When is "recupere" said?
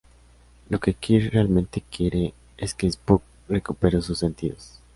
3.47-4.01